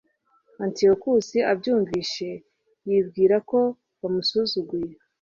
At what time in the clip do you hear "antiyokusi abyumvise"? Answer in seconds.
0.63-2.29